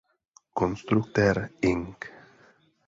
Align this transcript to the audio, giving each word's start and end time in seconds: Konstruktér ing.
Konstruktér 0.59 1.35
ing. 1.59 1.95